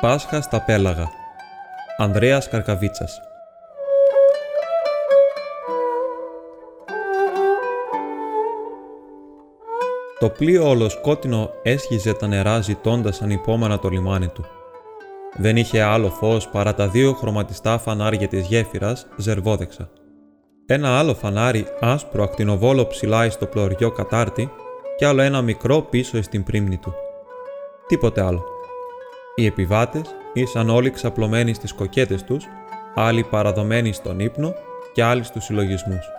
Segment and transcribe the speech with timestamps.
[0.00, 1.10] Πάσχα στα Πέλαγα
[1.96, 3.20] Ανδρέας Καρκαβίτσας
[10.18, 14.44] Το πλοίο ολοσκότεινο έσχιζε τα νερά ζητώντας ανυπόμονα το λιμάνι του.
[15.36, 19.90] Δεν είχε άλλο φως παρά τα δύο χρωματιστά φανάρια της γέφυρας ζερβόδεξα.
[20.66, 24.50] Ένα άλλο φανάρι άσπρο ακτινοβόλο ψηλά στο πλωριό κατάρτι
[24.96, 26.94] και άλλο ένα μικρό πίσω στην πρίμνη του.
[27.86, 28.58] Τίποτε άλλο.
[29.40, 32.44] Οι επιβάτες ήσαν όλοι ξαπλωμένοι στις κοκέτες τους,
[32.94, 34.54] άλλοι παραδομένοι στον ύπνο
[34.92, 36.10] και άλλοι στους συλλογισμούς.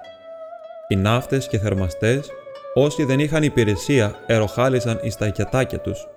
[0.87, 2.31] Οι ναύτες και θερμαστές,
[2.73, 6.07] όσοι δεν είχαν υπηρεσία, εροχάλιζαν εις τα γιατάκια τους.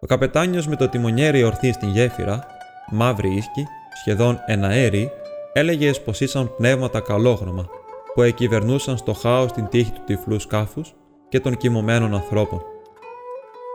[0.00, 2.46] Ο καπετάνιος με το τιμονιέρι ορθή στην γέφυρα,
[2.90, 3.66] μαύρη ίσκη,
[4.00, 5.10] σχεδόν εναέρη,
[5.52, 7.66] έλεγε πως ήσαν πνεύματα καλόγρωμα,
[8.14, 10.94] που εκυβερνούσαν στο χάος την τύχη του τυφλού σκάφους
[11.28, 12.62] και των κοιμωμένων ανθρώπων.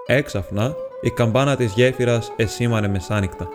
[0.05, 3.47] Έξαφνα, η καμπάνα της γέφυρας εσήμανε μεσάνυχτα.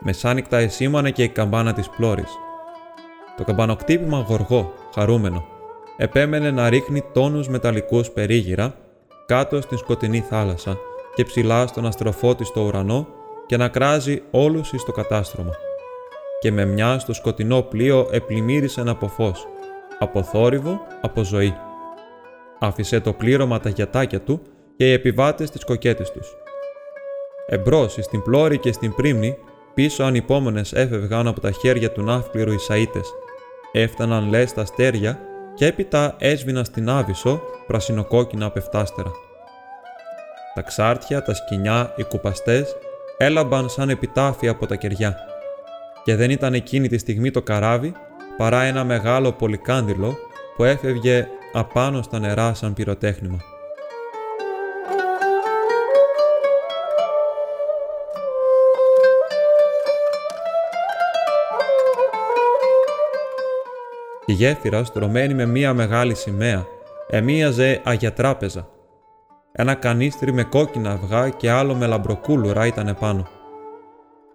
[0.00, 2.30] Μεσάνυχτα εσήμανε και η καμπάνα της πλώρης.
[3.36, 5.44] Το καμπανοκτύπημα γοργό, χαρούμενο,
[5.96, 8.74] επέμενε να ρίχνει τόνους μεταλλικούς περίγυρα
[9.26, 10.76] κάτω στην σκοτεινή θάλασσα
[11.14, 13.06] και ψηλά στον αστροφότη στο ουρανό
[13.46, 15.52] και να κράζει όλους εις το κατάστρωμα.
[16.40, 19.46] Και με μια στο σκοτεινό πλοίο επλημμύρισαν από φως,
[19.98, 21.54] από θόρυβο, από ζωή.
[22.58, 24.42] Άφησε το πλήρωμα τα γιατάκια του
[24.76, 26.36] και οι επιβάτες τις κοκέτες τους.
[27.46, 29.38] Εμπρός στην πλώρη και στην πρίμνη,
[29.74, 33.06] πίσω ανυπόμονες έφευγαν από τα χέρια του ναύπληρου οι σαΐτες.
[33.72, 35.18] Έφταναν λες τα αστέρια
[35.54, 39.10] και έπειτα έσβηναν στην άβυσο πρασινοκόκκινα απεφτάστερα.
[40.54, 42.76] Τα ξάρτια, τα σκοινιά, οι κουπαστές
[43.16, 45.16] έλαμπαν σαν επιτάφια από τα κεριά.
[46.04, 47.92] Και δεν ήταν εκείνη τη στιγμή το καράβι,
[48.36, 50.16] παρά ένα μεγάλο πολυκάνδυλο
[50.56, 53.55] που έφευγε απάνω στα νερά σαν πυροτέχνημα.
[64.28, 66.66] Η γέφυρα, στρωμένη με μία μεγάλη σημαία,
[67.10, 68.68] εμίαζε αγιατράπεζα.
[69.52, 73.26] Ένα κανίστρι με κόκκινα αυγά και άλλο με λαμπροκούλουρα ήταν επάνω.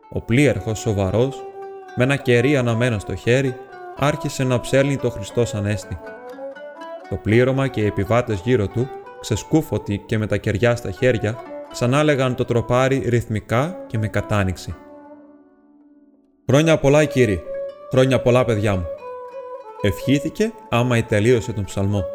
[0.10, 1.44] Ο πλοίαρχος σοβαρός,
[1.96, 3.56] με ένα κερί αναμένο στο χέρι,
[3.98, 5.98] άρχισε να ψέλνει το Χριστός Ανέστη.
[7.10, 11.38] Το πλήρωμα και οι επιβάτες γύρω του, ξεσκούφωτοι και με τα κεριά στα χέρια,
[11.72, 14.76] ξανάλεγαν το τροπάρι ρυθμικά και με κατάνοιξη.
[16.50, 17.40] «Χρόνια πολλά, κύριε!
[17.92, 18.86] Χρόνια πολλά, παιδιά μου!»
[19.84, 22.06] Ευχήθηκε άμα τελείωσε τον ψαλμό,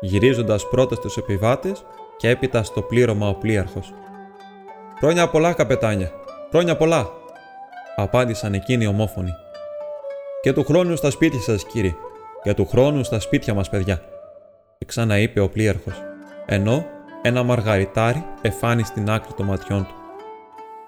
[0.00, 1.84] γυρίζοντας πρώτα στους επιβάτες
[2.16, 3.92] και έπειτα στο πλήρωμα ο πλοίαρχος.
[4.98, 6.12] «Χρόνια πολλά, καπετάνια!
[6.50, 7.10] Χρόνια πολλά!»
[7.96, 9.30] απάντησαν εκείνοι ομόφωνοι.
[10.42, 11.94] «Και του χρόνου στα σπίτια σας, κύριε,
[12.42, 14.02] και του χρόνου στα σπίτια μας, παιδιά»,
[14.86, 16.02] ξαναείπε ο πλοίαρχος,
[16.46, 16.84] ενώ
[17.22, 19.94] ένα μαργαριτάρι εφάνει στην άκρη των ματιών του.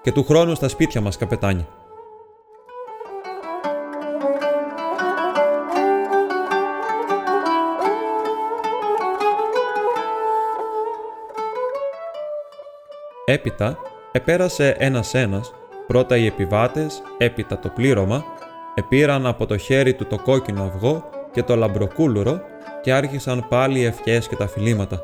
[0.01, 1.67] «Και του χρόνου στα σπίτια μας, καπετάνια»,
[13.29, 13.77] Έπειτα
[14.11, 15.53] επέρασε ένας-ένας,
[15.87, 18.23] πρώτα οι επιβάτες, έπειτα το πλήρωμα,
[18.75, 22.41] επήραν από το χέρι του το κόκκινο αυγό και το λαμπροκούλουρο
[22.81, 25.01] και άρχισαν πάλι οι ευχές και τα φιλήματα.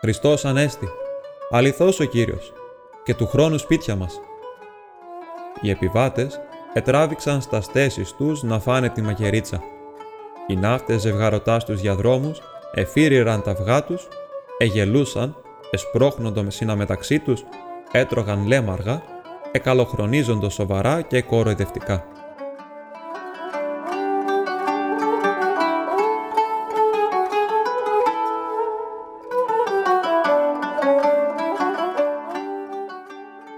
[0.00, 0.88] «Χριστός Ανέστη,
[1.50, 2.52] αληθώς ο Κύριος,
[3.04, 4.20] και του χρόνου σπίτια μας».
[5.60, 6.40] Οι επιβάτες
[6.72, 9.62] ετράβηξαν στα στέσεις τους να φάνε τη μακερίτσα.
[10.46, 12.40] Οι ναύτες ζευγαρωτάς στους διαδρόμους
[12.72, 14.08] εφήριραν τα αυγά τους,
[14.58, 15.36] εγελούσαν
[15.70, 17.44] εσπρώχνοντο με σύνα μεταξύ τους,
[17.92, 19.02] έτρωγαν λέμαργα,
[19.52, 22.04] εκαλοχρονίζοντο σοβαρά και κοροϊδευτικά.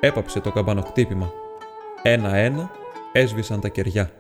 [0.01, 1.33] Έπαψε το καμπανοκτύπημα.
[2.03, 2.71] Ένα-ένα
[3.13, 4.11] έσβησαν τα κεριά.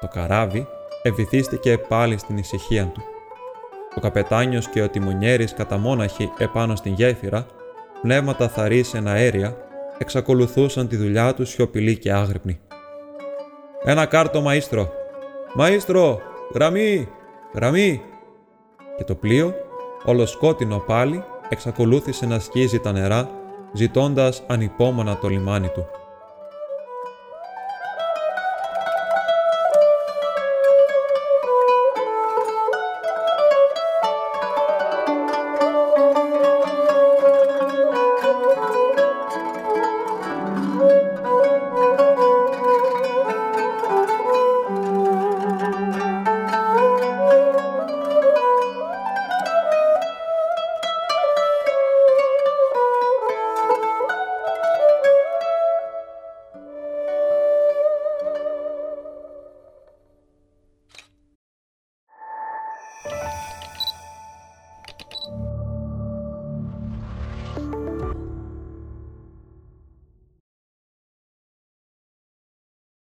[0.00, 0.66] Το καράβι
[1.02, 3.11] ευηθίστηκε πάλι στην ησυχία του.
[3.96, 7.46] Ο καπετάνιος και ο τιμονιέρης καταμόναχοι επάνω στην γέφυρα,
[8.02, 9.56] πνεύματα θαρή εν αέρια,
[9.98, 12.60] εξακολουθούσαν τη δουλειά τους σιωπηλοί και άγρυπνοι.
[13.84, 14.86] «Ένα κάρτο, μαΐστρο!
[15.58, 16.16] Μαΐστρο!
[16.54, 17.08] Γραμμή!
[17.54, 18.02] Γραμμή!»
[18.96, 19.54] Και το πλοίο,
[20.04, 23.30] ολοσκότεινο πάλι, εξακολούθησε να σκίζει τα νερά,
[23.72, 25.86] ζητώντας ανυπόμονα το λιμάνι του.